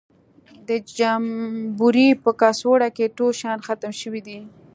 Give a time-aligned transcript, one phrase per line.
[0.67, 4.39] د جمبوري په کڅوړه کې ټول شیان ختم شوي دي.